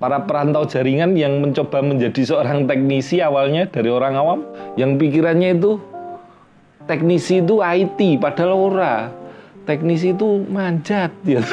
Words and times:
para 0.00 0.24
perantau 0.24 0.64
jaringan 0.64 1.12
yang 1.12 1.44
mencoba 1.44 1.84
menjadi 1.84 2.24
seorang 2.24 2.64
teknisi 2.64 3.20
awalnya 3.20 3.68
dari 3.68 3.92
orang 3.92 4.16
awam 4.16 4.40
yang 4.80 4.96
pikirannya 4.96 5.60
itu 5.60 5.76
teknisi 6.88 7.44
itu 7.44 7.60
IT 7.60 8.00
padahal 8.16 8.56
ora. 8.56 9.12
Teknisi 9.68 10.16
itu 10.16 10.40
manjat 10.48 11.12
ya. 11.22 11.44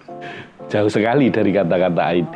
Jauh 0.72 0.88
sekali 0.88 1.28
dari 1.28 1.52
kata-kata 1.52 2.02
IT 2.16 2.34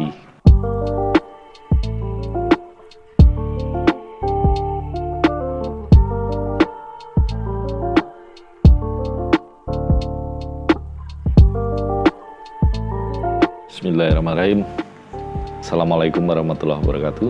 Bismillahirrahmanirrahim 13.73 14.88
Assalamualaikum 15.69 16.25
warahmatullahi 16.25 16.80
wabarakatuh. 16.80 17.29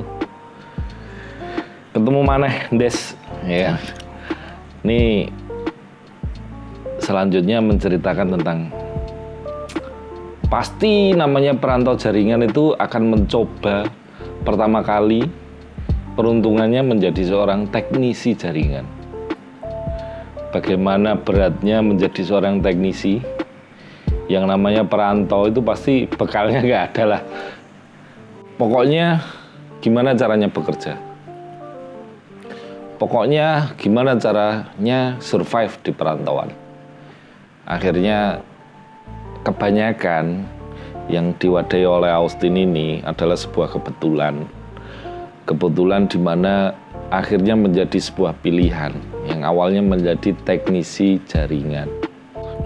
Ketemu 1.90 2.22
mana 2.22 2.46
Des. 2.70 3.18
Ya. 3.42 3.82
Ini 4.86 5.26
Selanjutnya 7.02 7.58
menceritakan 7.58 8.38
tentang 8.38 8.70
Pasti 10.46 11.18
namanya 11.18 11.58
perantau 11.58 11.98
jaringan 11.98 12.46
itu 12.46 12.78
akan 12.78 13.02
mencoba 13.10 13.90
Pertama 14.46 14.86
kali 14.86 15.26
Peruntungannya 16.14 16.86
menjadi 16.86 17.34
seorang 17.34 17.66
teknisi 17.74 18.38
jaringan. 18.38 18.86
Bagaimana 20.54 21.18
beratnya 21.18 21.82
menjadi 21.82 22.22
seorang 22.22 22.62
teknisi? 22.62 23.18
Yang 24.30 24.44
namanya 24.46 24.86
perantau 24.86 25.50
itu 25.50 25.58
pasti 25.58 26.06
bekalnya 26.06 26.62
nggak 26.62 26.84
ada 26.94 27.04
lah. 27.06 27.22
Pokoknya 28.58 29.22
gimana 29.78 30.18
caranya 30.18 30.50
bekerja. 30.50 30.98
Pokoknya 32.98 33.70
gimana 33.78 34.18
caranya 34.18 35.14
survive 35.22 35.78
di 35.86 35.94
perantauan. 35.94 36.50
Akhirnya 37.62 38.42
kebanyakan 39.46 40.42
yang 41.06 41.30
diwadai 41.38 41.86
oleh 41.86 42.10
Austin 42.10 42.58
ini 42.58 42.98
adalah 43.06 43.38
sebuah 43.38 43.78
kebetulan. 43.78 44.42
Kebetulan 45.46 46.10
di 46.10 46.18
mana 46.18 46.74
akhirnya 47.14 47.54
menjadi 47.54 47.96
sebuah 47.96 48.36
pilihan 48.42 48.92
yang 49.30 49.46
awalnya 49.46 49.80
menjadi 49.80 50.36
teknisi 50.44 51.22
jaringan 51.24 51.88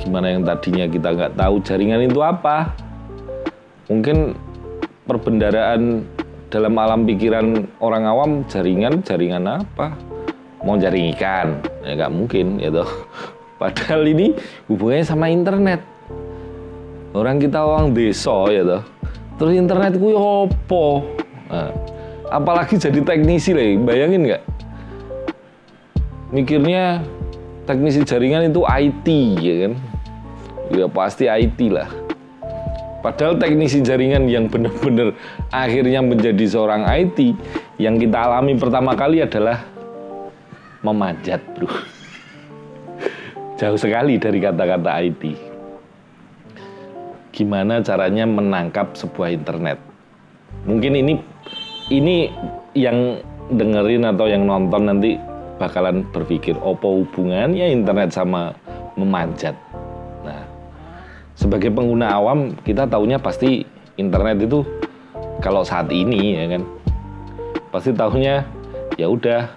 gimana 0.02 0.34
yang 0.34 0.42
tadinya 0.42 0.90
kita 0.90 1.14
nggak 1.14 1.32
tahu 1.38 1.62
jaringan 1.62 2.02
itu 2.10 2.18
apa 2.18 2.74
mungkin 3.86 4.34
perbendaraan 5.06 6.06
dalam 6.52 6.74
alam 6.76 7.08
pikiran 7.08 7.66
orang 7.82 8.04
awam 8.06 8.30
jaringan 8.46 9.02
jaringan 9.02 9.48
apa? 9.48 9.96
Mau 10.62 10.78
jaring 10.78 11.10
ikan? 11.16 11.58
Ya 11.82 11.98
nggak 11.98 12.12
mungkin 12.12 12.62
gitu 12.62 12.86
padahal 13.60 14.06
ini 14.06 14.36
hubungannya 14.70 15.06
sama 15.06 15.26
internet. 15.32 15.82
Orang 17.12 17.42
kita 17.42 17.60
orang 17.60 17.92
desa 17.92 18.48
ya 18.48 18.62
toh. 18.64 18.82
Terus 19.36 19.52
internet 19.58 19.98
gue 19.98 20.14
opo 20.14 21.02
nah, 21.50 21.72
apalagi 22.30 22.78
jadi 22.78 23.02
teknisi 23.02 23.50
lah 23.52 23.64
bayangin 23.82 24.28
nggak? 24.30 24.42
Mikirnya 26.32 27.02
teknisi 27.66 28.06
jaringan 28.06 28.48
itu 28.48 28.62
IT 28.64 29.06
ya 29.42 29.54
kan? 29.66 29.72
Ya 30.72 30.86
pasti 30.88 31.26
IT 31.28 31.58
lah 31.68 32.01
padahal 33.02 33.36
teknisi 33.36 33.82
jaringan 33.82 34.30
yang 34.30 34.46
benar-benar 34.46 35.12
akhirnya 35.50 36.00
menjadi 36.00 36.44
seorang 36.46 36.86
IT 36.86 37.34
yang 37.82 37.98
kita 37.98 38.16
alami 38.16 38.54
pertama 38.56 38.94
kali 38.94 39.20
adalah 39.20 39.60
memanjat 40.86 41.42
bro. 41.52 41.66
Jauh 43.58 43.78
sekali 43.78 44.16
dari 44.16 44.38
kata-kata 44.38 45.02
IT 45.02 45.52
gimana 47.32 47.80
caranya 47.80 48.28
menangkap 48.28 48.92
sebuah 48.94 49.32
internet? 49.32 49.80
Mungkin 50.68 50.92
ini 50.94 51.14
ini 51.88 52.28
yang 52.76 53.18
dengerin 53.50 54.06
atau 54.06 54.28
yang 54.28 54.44
nonton 54.46 54.86
nanti 54.86 55.16
bakalan 55.56 56.04
berpikir 56.12 56.54
opo 56.60 57.02
hubungannya 57.02 57.72
internet 57.72 58.12
sama 58.12 58.52
memanjat. 58.94 59.56
Sebagai 61.32 61.72
pengguna 61.72 62.12
awam 62.12 62.52
kita 62.62 62.84
taunya 62.86 63.16
pasti 63.16 63.64
internet 63.96 64.44
itu 64.44 64.64
kalau 65.40 65.66
saat 65.66 65.90
ini 65.90 66.38
ya 66.38 66.46
kan 66.56 66.62
pasti 67.72 67.90
tahunya 67.90 68.44
ya 69.00 69.06
udah 69.08 69.48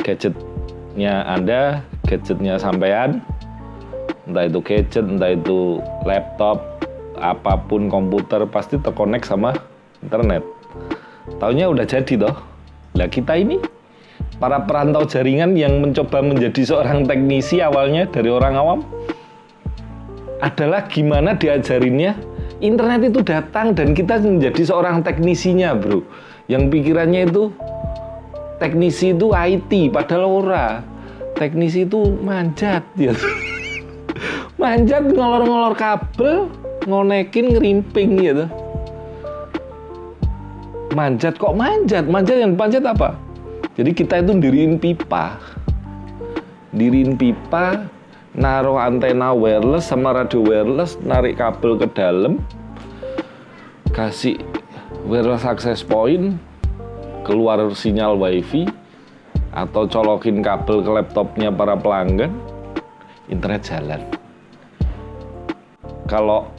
gadgetnya 0.00 1.24
Anda, 1.28 1.84
gadgetnya 2.08 2.56
sampean, 2.60 3.24
entah 4.28 4.44
itu 4.48 4.60
gadget, 4.64 5.04
entah 5.04 5.32
itu 5.32 5.80
laptop, 6.04 6.60
apa 7.20 7.56
pun 7.68 7.88
komputer 7.88 8.44
pasti 8.48 8.80
terkonek 8.80 9.24
sama 9.24 9.56
internet. 10.04 10.44
Tahunya 11.40 11.72
udah 11.72 11.84
jadi 11.88 12.14
toh. 12.20 12.36
Lah 12.94 13.08
kita 13.08 13.34
ini 13.40 13.58
para 14.38 14.62
perantau 14.62 15.08
jaringan 15.08 15.56
yang 15.56 15.80
mencoba 15.80 16.20
menjadi 16.20 16.62
seorang 16.62 17.08
teknisi 17.08 17.64
awalnya 17.64 18.06
dari 18.06 18.30
orang 18.30 18.54
awam 18.54 18.80
adalah 20.44 20.84
gimana 20.84 21.32
diajarinnya? 21.32 22.20
Internet 22.60 23.08
itu 23.08 23.20
datang 23.24 23.72
dan 23.72 23.96
kita 23.96 24.20
menjadi 24.20 24.68
seorang 24.68 25.00
teknisinya 25.00 25.72
bro. 25.72 26.04
Yang 26.52 26.68
pikirannya 26.68 27.32
itu 27.32 27.48
teknisi 28.60 29.16
itu 29.16 29.32
IT 29.32 29.72
padahal 29.88 30.44
ora. 30.44 30.66
Teknisi 31.34 31.88
itu 31.88 32.20
manjat 32.20 32.84
ya. 32.94 33.16
Manjat 34.60 35.10
ngolor-ngolor 35.10 35.74
kabel 35.74 36.46
ngonekin 36.86 37.56
ngerimping 37.58 38.22
gitu 38.22 38.46
manjat 40.94 41.36
kok 41.36 41.52
manjat? 41.58 42.06
Manjat 42.06 42.38
yang 42.40 42.54
panjat 42.54 42.86
apa? 42.86 43.18
Jadi 43.74 43.90
kita 43.90 44.22
itu 44.22 44.38
diriin 44.38 44.78
pipa. 44.78 45.36
Diriin 46.70 47.18
pipa, 47.18 47.82
naruh 48.34 48.82
antena 48.82 49.30
wireless 49.30 49.86
sama 49.86 50.10
radio 50.10 50.42
wireless, 50.42 50.98
narik 51.06 51.38
kabel 51.38 51.78
ke 51.78 51.86
dalam, 51.94 52.42
kasih 53.94 54.42
wireless 55.06 55.46
access 55.46 55.86
point, 55.86 56.34
keluar 57.22 57.62
sinyal 57.70 58.18
wifi, 58.18 58.66
atau 59.54 59.86
colokin 59.86 60.42
kabel 60.42 60.82
ke 60.82 60.90
laptopnya 60.90 61.54
para 61.54 61.78
pelanggan, 61.78 62.34
internet 63.30 63.62
jalan. 63.70 64.02
Kalau 66.10 66.50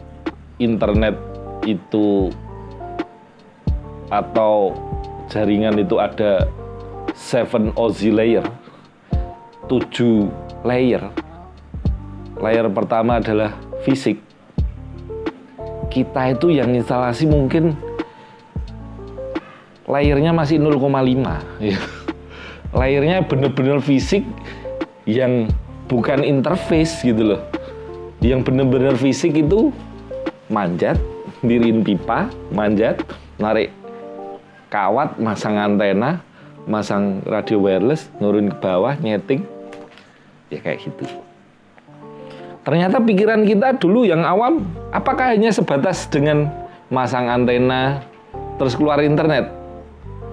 internet 0.64 1.20
itu 1.68 2.32
atau 4.08 4.72
jaringan 5.28 5.76
itu 5.76 6.00
ada 6.00 6.48
seven 7.12 7.76
OZ 7.76 8.00
layer, 8.16 8.48
tujuh 9.68 10.32
layer. 10.64 11.25
Layer 12.40 12.68
pertama 12.68 13.24
adalah 13.24 13.56
fisik. 13.88 14.20
Kita 15.88 16.36
itu 16.36 16.52
yang 16.52 16.76
instalasi 16.76 17.24
mungkin 17.24 17.80
layernya 19.88 20.36
masih 20.36 20.60
0,5 20.60 20.84
ya. 21.64 21.80
Layernya 22.76 23.24
bener-bener 23.24 23.80
fisik 23.80 24.28
yang 25.08 25.48
bukan 25.88 26.26
interface 26.28 27.00
gitu 27.06 27.36
loh. 27.36 27.42
Yang 28.20 28.52
bener-bener 28.52 29.00
fisik 29.00 29.38
itu 29.40 29.72
manjat, 30.52 31.00
diriin 31.40 31.86
pipa, 31.86 32.28
manjat, 32.52 33.00
narik 33.40 33.72
kawat, 34.68 35.16
masang 35.22 35.56
antena, 35.56 36.20
masang 36.68 37.24
radio 37.24 37.62
wireless, 37.62 38.12
nurun 38.20 38.52
ke 38.52 38.58
bawah, 38.60 38.98
nyeting, 39.00 39.48
ya 40.52 40.60
kayak 40.60 40.84
gitu. 40.84 41.25
Ternyata 42.66 42.98
pikiran 42.98 43.46
kita 43.46 43.78
dulu 43.78 44.10
yang 44.10 44.26
awam, 44.26 44.66
apakah 44.90 45.38
hanya 45.38 45.54
sebatas 45.54 46.10
dengan 46.10 46.50
masang 46.90 47.30
antena, 47.30 48.02
terus 48.58 48.74
keluar 48.74 49.00
internet? 49.06 49.54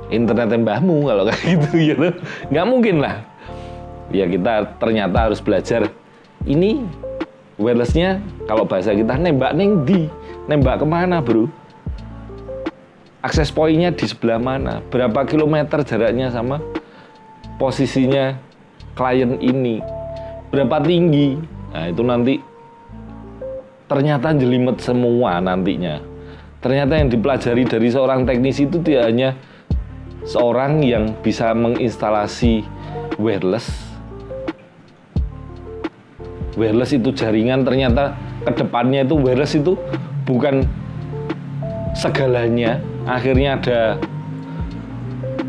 Internet 0.09 0.49
mbahmu 0.57 1.09
kalau 1.09 1.29
kayak 1.29 1.45
gitu 1.45 1.69
gitu. 1.93 2.09
Nggak 2.49 2.67
mungkin 2.67 3.05
lah. 3.05 3.21
Ya 4.09 4.25
kita 4.25 4.81
ternyata 4.81 5.29
harus 5.29 5.45
belajar. 5.45 5.93
Ini 6.49 6.83
wirelessnya 7.61 8.25
kalau 8.49 8.65
bahasa 8.65 8.97
kita 8.97 9.15
nembak 9.21 9.53
neng 9.53 9.85
di, 9.85 10.09
nembak 10.49 10.83
ke 10.83 10.87
mana 10.89 11.21
bro? 11.21 11.47
akses 13.23 13.55
poinnya 13.55 13.95
di 13.95 14.05
sebelah 14.11 14.43
mana, 14.43 14.83
berapa 14.91 15.23
kilometer 15.23 15.87
jaraknya 15.87 16.35
sama 16.35 16.59
posisinya 17.57 18.35
klien 18.99 19.39
ini, 19.39 19.79
berapa 20.51 20.83
tinggi. 20.83 21.39
Nah, 21.73 21.89
itu 21.89 22.03
nanti 22.05 22.35
ternyata 23.89 24.37
jelimet 24.37 24.81
semua 24.81 25.41
nantinya. 25.41 26.01
Ternyata 26.63 26.95
yang 26.95 27.09
dipelajari 27.11 27.67
dari 27.67 27.89
seorang 27.91 28.23
teknisi 28.29 28.71
itu 28.71 28.79
tidak 28.79 29.05
hanya 29.11 29.31
seorang 30.23 30.85
yang 30.85 31.17
bisa 31.21 31.51
menginstalasi 31.57 32.63
wireless. 33.19 33.67
Wireless 36.55 36.93
itu 36.95 37.11
jaringan 37.11 37.65
ternyata 37.65 38.15
ke 38.45 38.53
depannya 38.53 39.03
itu 39.03 39.17
wireless 39.19 39.57
itu 39.59 39.75
bukan 40.29 40.69
segalanya. 41.97 42.79
Akhirnya 43.09 43.59
ada 43.59 43.81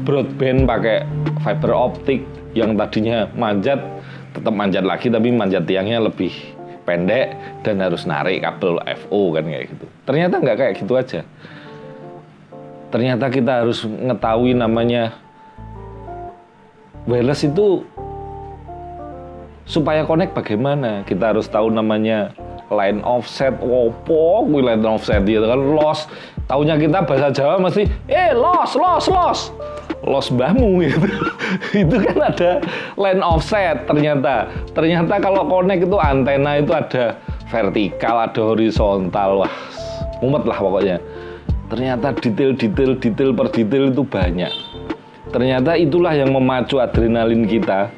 broadband 0.04 0.66
pakai 0.66 1.06
fiber 1.46 1.72
optik 1.76 2.26
yang 2.58 2.74
tadinya 2.74 3.30
manjat 3.38 3.80
tetap 4.34 4.54
manjat 4.54 4.84
lagi 4.84 5.08
tapi 5.14 5.30
manjat 5.30 5.64
tiangnya 5.70 6.10
lebih 6.10 6.34
pendek 6.84 7.62
dan 7.64 7.80
harus 7.80 8.04
narik 8.04 8.44
kabel 8.44 8.82
FO 9.06 9.32
kan 9.38 9.44
kayak 9.48 9.66
gitu. 9.72 9.86
Ternyata 10.04 10.36
nggak 10.44 10.58
kayak 10.60 10.74
gitu 10.84 10.94
aja. 11.00 11.22
Ternyata 12.92 13.26
kita 13.32 13.66
harus 13.66 13.82
mengetahui 13.88 14.54
namanya 14.54 15.18
wireless 17.10 17.48
itu 17.48 17.88
supaya 19.64 20.04
connect 20.04 20.36
bagaimana. 20.36 21.08
Kita 21.08 21.34
harus 21.34 21.48
tahu 21.48 21.72
namanya 21.72 22.36
line 22.70 23.00
offset, 23.02 23.56
opo, 23.64 24.46
line 24.50 24.84
offset 24.84 25.24
gitu 25.24 25.46
kan 25.46 25.62
loss. 25.74 26.06
Taunya 26.44 26.76
kita 26.76 27.08
bahasa 27.08 27.32
Jawa 27.32 27.56
mesti 27.64 27.88
eh 28.12 28.36
loss, 28.36 28.76
loss, 28.76 29.08
loss 29.08 29.40
los 30.04 30.28
mbahmu 30.32 30.84
gitu. 30.84 31.08
itu 31.86 31.96
kan 31.96 32.18
ada 32.28 32.52
line 33.00 33.24
offset 33.24 33.88
ternyata. 33.88 34.52
Ternyata 34.76 35.20
kalau 35.24 35.48
connect 35.48 35.88
itu 35.88 35.98
antena 36.00 36.60
itu 36.60 36.72
ada 36.76 37.18
vertikal, 37.48 38.16
ada 38.20 38.42
horizontal. 38.44 39.44
Wah, 39.44 39.54
mumet 40.20 40.44
lah 40.44 40.58
pokoknya. 40.60 40.98
Ternyata 41.72 42.14
detail-detail 42.14 43.00
detail 43.00 43.32
per 43.34 43.48
detail 43.50 43.90
itu 43.90 44.04
banyak. 44.06 44.52
Ternyata 45.34 45.74
itulah 45.80 46.14
yang 46.14 46.30
memacu 46.30 46.78
adrenalin 46.78 47.50
kita. 47.50 47.90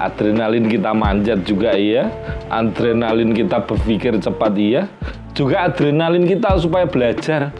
Adrenalin 0.00 0.64
kita 0.64 0.96
manjat 0.96 1.44
juga 1.44 1.76
iya, 1.76 2.08
adrenalin 2.48 3.36
kita 3.36 3.60
berpikir 3.68 4.16
cepat 4.16 4.56
iya, 4.56 4.88
juga 5.36 5.68
adrenalin 5.68 6.24
kita 6.24 6.56
supaya 6.56 6.88
belajar, 6.88 7.52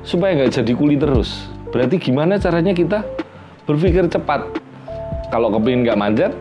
supaya 0.00 0.40
nggak 0.40 0.56
jadi 0.56 0.72
kuli 0.72 0.96
terus. 0.96 1.52
Berarti 1.68 2.00
gimana 2.00 2.40
caranya 2.40 2.72
kita 2.72 3.04
berpikir 3.66 4.06
cepat. 4.10 4.46
Kalau 5.30 5.48
kepingin 5.54 5.86
nggak 5.88 5.98
manjat, 5.98 6.32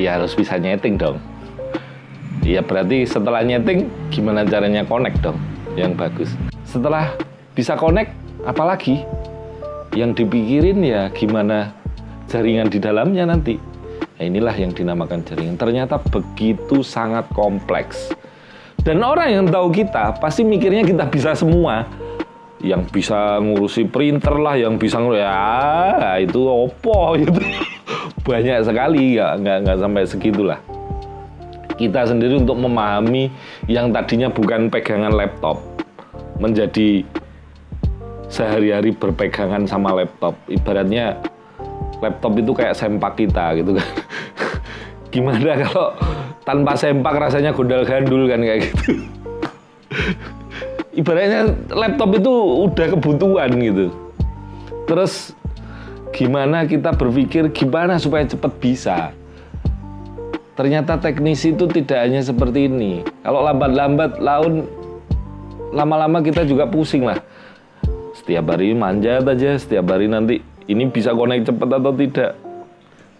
ya 0.00 0.18
harus 0.18 0.34
bisa 0.34 0.58
nyeting 0.58 0.98
dong. 0.98 1.20
Ya 2.42 2.58
berarti 2.58 3.06
setelah 3.06 3.46
nyeting, 3.46 3.86
gimana 4.10 4.42
caranya 4.42 4.82
connect 4.82 5.22
dong, 5.22 5.38
yang 5.78 5.94
bagus. 5.94 6.34
Setelah 6.66 7.14
bisa 7.54 7.78
connect, 7.78 8.10
apalagi 8.42 9.06
yang 9.94 10.16
dipikirin 10.16 10.82
ya 10.82 11.12
gimana 11.12 11.70
jaringan 12.26 12.66
di 12.72 12.82
dalamnya 12.82 13.28
nanti. 13.28 13.60
Nah, 14.18 14.24
inilah 14.24 14.54
yang 14.56 14.74
dinamakan 14.74 15.22
jaringan. 15.22 15.54
Ternyata 15.58 16.00
begitu 16.00 16.82
sangat 16.82 17.28
kompleks. 17.30 18.10
Dan 18.82 18.98
orang 19.06 19.30
yang 19.30 19.46
tahu 19.46 19.70
kita 19.70 20.18
pasti 20.18 20.42
mikirnya 20.42 20.82
kita 20.82 21.06
bisa 21.06 21.38
semua 21.38 21.86
yang 22.62 22.86
bisa 22.86 23.42
ngurusi 23.42 23.90
printer 23.90 24.38
lah, 24.38 24.54
yang 24.54 24.78
bisa 24.78 25.02
ngurusi 25.02 25.22
ya 25.22 26.16
itu 26.22 26.40
opo 26.46 27.18
gitu. 27.18 27.42
Banyak 28.26 28.62
sekali 28.62 29.18
ya, 29.18 29.34
nggak 29.34 29.66
nggak 29.66 29.78
sampai 29.82 30.02
segitulah. 30.06 30.58
Kita 31.74 32.06
sendiri 32.06 32.38
untuk 32.38 32.54
memahami 32.62 33.26
yang 33.66 33.90
tadinya 33.90 34.30
bukan 34.30 34.70
pegangan 34.70 35.10
laptop 35.10 35.58
menjadi 36.38 37.02
sehari-hari 38.30 38.94
berpegangan 38.94 39.66
sama 39.66 39.98
laptop. 39.98 40.38
Ibaratnya 40.46 41.18
laptop 41.98 42.38
itu 42.38 42.54
kayak 42.54 42.78
sempak 42.78 43.18
kita 43.18 43.58
gitu 43.58 43.74
kan. 43.74 43.88
Gimana 45.12 45.58
kalau 45.66 45.92
tanpa 46.42 46.74
sempak 46.74 47.14
rasanya 47.18 47.54
gondal 47.54 47.86
gandul 47.86 48.26
kan 48.26 48.42
kayak 48.42 48.66
gitu 48.66 49.06
ibaratnya 50.92 51.56
laptop 51.72 52.20
itu 52.20 52.32
udah 52.68 52.86
kebutuhan 52.96 53.50
gitu. 53.60 53.86
Terus 54.84 55.32
gimana 56.12 56.68
kita 56.68 56.92
berpikir 56.92 57.48
gimana 57.52 57.96
supaya 57.96 58.28
cepat 58.28 58.52
bisa? 58.60 58.96
Ternyata 60.52 61.00
teknisi 61.00 61.56
itu 61.56 61.64
tidak 61.64 61.96
hanya 61.96 62.20
seperti 62.20 62.68
ini. 62.68 63.00
Kalau 63.24 63.40
lambat-lambat 63.40 64.20
laun 64.20 64.68
lama-lama 65.72 66.20
kita 66.20 66.44
juga 66.44 66.68
pusing 66.68 67.08
lah. 67.08 67.16
Setiap 68.12 68.52
hari 68.52 68.76
manjat 68.76 69.24
aja, 69.24 69.56
setiap 69.56 69.88
hari 69.88 70.06
nanti 70.12 70.44
ini 70.68 70.86
bisa 70.92 71.16
connect 71.16 71.48
cepat 71.48 71.68
atau 71.80 71.92
tidak. 71.96 72.36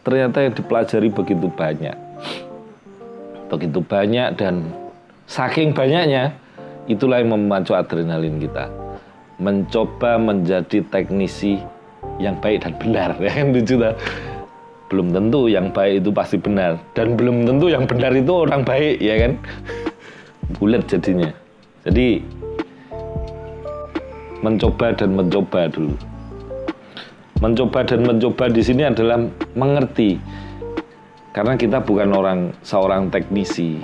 Ternyata 0.04 0.44
yang 0.44 0.52
dipelajari 0.52 1.08
begitu 1.08 1.46
banyak. 1.48 1.96
Begitu 3.48 3.80
banyak 3.80 4.28
dan 4.36 4.68
saking 5.24 5.72
banyaknya 5.72 6.36
Itulah 6.90 7.22
yang 7.22 7.30
memacu 7.38 7.78
adrenalin 7.78 8.42
kita. 8.42 8.66
Mencoba 9.38 10.18
menjadi 10.18 10.82
teknisi 10.90 11.62
yang 12.18 12.38
baik 12.42 12.66
dan 12.66 12.74
benar. 12.78 13.10
Ya 13.22 13.30
kan 13.30 13.54
lucu 13.54 13.78
tak? 13.78 13.94
Belum 14.90 15.08
tentu 15.14 15.48
yang 15.48 15.70
baik 15.72 16.04
itu 16.04 16.10
pasti 16.10 16.36
benar. 16.36 16.76
Dan 16.92 17.14
belum 17.14 17.46
tentu 17.48 17.70
yang 17.70 17.86
benar 17.86 18.12
itu 18.12 18.32
orang 18.34 18.66
baik, 18.66 19.00
ya 19.00 19.14
kan? 19.24 19.32
Bulat 20.58 20.84
jadinya. 20.90 21.30
Jadi 21.86 22.20
mencoba 24.42 24.92
dan 24.92 25.14
mencoba 25.14 25.70
dulu. 25.70 25.94
Mencoba 27.38 27.80
dan 27.86 28.00
mencoba 28.06 28.44
di 28.50 28.62
sini 28.62 28.82
adalah 28.86 29.22
mengerti. 29.54 30.18
Karena 31.32 31.56
kita 31.56 31.80
bukan 31.80 32.12
orang 32.12 32.52
seorang 32.60 33.08
teknisi, 33.08 33.80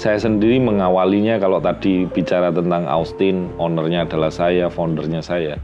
saya 0.00 0.16
sendiri 0.16 0.56
mengawalinya 0.56 1.36
kalau 1.36 1.60
tadi 1.60 2.08
bicara 2.08 2.48
tentang 2.48 2.88
Austin, 2.88 3.52
ownernya 3.60 4.08
adalah 4.08 4.32
saya, 4.32 4.72
foundernya 4.72 5.20
saya. 5.20 5.60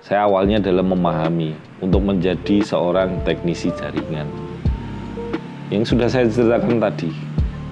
Saya 0.00 0.24
awalnya 0.24 0.56
adalah 0.56 0.80
memahami 0.80 1.52
untuk 1.84 2.00
menjadi 2.00 2.64
seorang 2.64 3.20
teknisi 3.28 3.68
jaringan. 3.76 4.24
Yang 5.68 5.92
sudah 5.92 6.08
saya 6.08 6.32
ceritakan 6.32 6.80
tadi, 6.80 7.12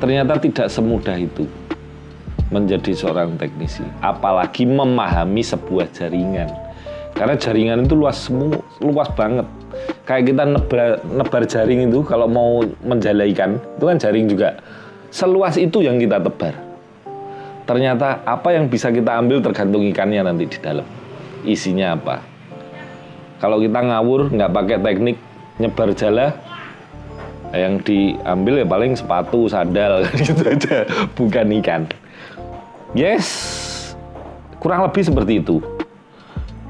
ternyata 0.05 0.37
tidak 0.37 0.69
semudah 0.69 1.17
itu 1.17 1.49
menjadi 2.53 2.93
seorang 2.93 3.41
teknisi, 3.41 3.81
apalagi 4.05 4.69
memahami 4.69 5.41
sebuah 5.41 5.89
jaringan. 5.97 6.53
Karena 7.17 7.41
jaringan 7.41 7.89
itu 7.89 7.97
luas 7.97 8.29
semua, 8.29 8.61
luas 8.85 9.09
banget. 9.17 9.49
Kayak 10.05 10.29
kita 10.29 10.45
nebar, 10.45 11.01
nebar 11.09 11.43
jaring 11.49 11.89
itu 11.89 12.05
kalau 12.05 12.29
mau 12.29 12.61
menjalaikan, 12.85 13.57
itu 13.81 13.85
kan 13.89 13.97
jaring 13.97 14.29
juga 14.29 14.61
Seluas 15.11 15.59
itu 15.59 15.83
yang 15.83 15.99
kita 15.99 16.23
tebar. 16.23 16.55
Ternyata 17.67 18.23
apa 18.23 18.55
yang 18.55 18.71
bisa 18.71 18.95
kita 18.95 19.19
ambil 19.19 19.43
tergantung 19.43 19.83
ikannya 19.87 20.23
nanti 20.23 20.47
di 20.47 20.59
dalam. 20.63 20.87
Isinya 21.43 21.99
apa. 21.99 22.23
Kalau 23.43 23.59
kita 23.59 23.83
ngawur, 23.83 24.31
nggak 24.31 24.51
pakai 24.55 24.79
teknik 24.79 25.17
nyebar 25.59 25.91
jala, 25.99 26.35
yang 27.51 27.83
diambil 27.83 28.63
ya 28.63 28.67
paling 28.67 28.93
sepatu, 28.95 29.51
sandal, 29.51 30.07
gitu 30.19 30.43
aja. 30.47 30.87
Bukan 31.19 31.47
ikan. 31.63 31.91
Yes, 32.95 33.27
kurang 34.63 34.87
lebih 34.87 35.03
seperti 35.07 35.43
itu. 35.43 35.59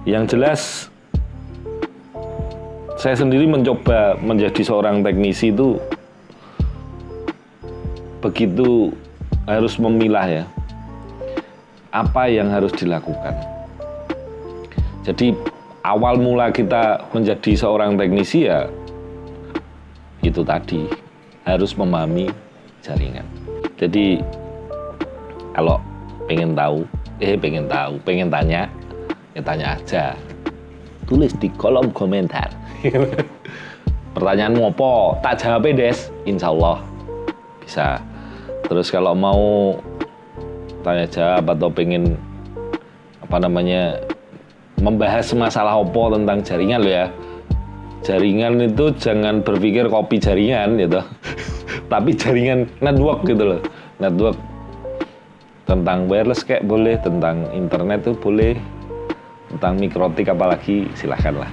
Yang 0.08 0.24
jelas, 0.36 0.60
saya 2.96 3.16
sendiri 3.16 3.44
mencoba 3.48 4.16
menjadi 4.20 4.60
seorang 4.64 5.04
teknisi 5.04 5.52
itu 5.52 5.76
begitu 8.20 8.92
harus 9.48 9.80
memilah 9.80 10.28
ya 10.28 10.44
apa 11.90 12.30
yang 12.30 12.52
harus 12.52 12.70
dilakukan. 12.76 13.34
Jadi 15.02 15.34
awal 15.82 16.20
mula 16.20 16.54
kita 16.54 17.02
menjadi 17.10 17.56
seorang 17.56 17.98
teknisi 17.98 18.46
ya 18.46 18.68
itu 20.20 20.44
tadi 20.44 20.86
harus 21.48 21.74
memahami 21.74 22.30
jaringan. 22.84 23.26
Jadi 23.80 24.20
kalau 25.56 25.80
pengen 26.28 26.54
tahu, 26.54 26.84
eh 27.18 27.34
pengen 27.34 27.66
tahu, 27.66 27.98
pengen 28.06 28.28
tanya, 28.28 28.68
ya 29.34 29.40
tanya 29.42 29.66
aja. 29.74 30.04
Tulis 31.08 31.34
di 31.42 31.50
kolom 31.58 31.90
komentar. 31.90 32.54
Pertanyaanmu 34.14 34.62
apa? 34.70 34.92
Tak 35.26 35.34
jawab 35.42 35.66
des, 35.74 36.12
insya 36.28 36.54
Allah 36.54 36.78
bisa. 37.70 38.02
Terus 38.70 38.86
kalau 38.94 39.18
mau 39.18 39.74
tanya 40.86 41.10
jawab 41.10 41.58
atau 41.58 41.68
pengen 41.68 42.14
apa 43.18 43.36
namanya 43.42 43.98
membahas 44.78 45.26
masalah 45.34 45.82
opo 45.82 46.14
tentang 46.14 46.40
jaringan 46.46 46.80
lo 46.80 46.90
ya. 46.94 47.06
Jaringan 48.06 48.62
itu 48.64 48.94
jangan 48.96 49.42
berpikir 49.42 49.90
kopi 49.90 50.22
jaringan 50.22 50.78
gitu. 50.78 51.02
Tapi 51.92 52.14
jaringan 52.14 52.70
network 52.78 53.26
gitu 53.26 53.42
loh. 53.42 53.60
Network 53.98 54.38
tentang 55.70 56.10
wireless 56.10 56.42
kayak 56.42 56.66
boleh 56.66 56.98
tentang 56.98 57.46
internet 57.54 58.02
tuh 58.02 58.18
boleh 58.18 58.58
tentang 59.54 59.78
mikrotik 59.78 60.26
apalagi 60.26 60.90
silahkan 60.98 61.46
lah 61.46 61.50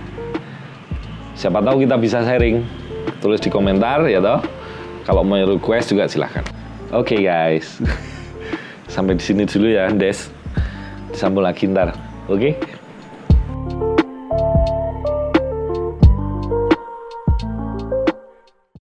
siapa 1.38 1.62
tahu 1.62 1.86
kita 1.86 2.02
bisa 2.02 2.26
sharing 2.26 2.66
tulis 3.22 3.38
di 3.38 3.54
komentar 3.54 4.02
ya 4.10 4.18
toh 4.18 4.42
kalau 5.06 5.22
mau 5.22 5.38
request 5.38 5.94
juga 5.94 6.10
silahkan 6.10 6.42
oke 6.94 7.12
okay, 7.12 7.28
guys 7.28 7.84
sampai 8.94 9.20
di 9.20 9.24
sini 9.24 9.44
dulu 9.44 9.68
ya 9.68 9.92
Des 9.92 10.32
disambung 11.12 11.44
lagi 11.44 11.68
ntar 11.68 11.92
oke 12.32 12.40
okay? 12.40 12.54